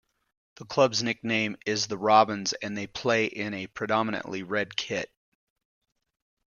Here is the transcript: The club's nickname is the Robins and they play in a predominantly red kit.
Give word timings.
The 0.55 0.65
club's 0.65 1.03
nickname 1.03 1.57
is 1.67 1.85
the 1.85 1.95
Robins 1.95 2.53
and 2.53 2.75
they 2.75 2.87
play 2.87 3.25
in 3.27 3.53
a 3.53 3.67
predominantly 3.67 4.41
red 4.41 4.75
kit. 4.75 5.11